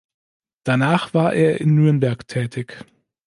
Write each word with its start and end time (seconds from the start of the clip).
Danach 0.63 1.13
war 1.13 1.31
er 1.35 1.61
in 1.61 1.75
Nürnberg 1.75 2.27
tätig. 2.27 2.83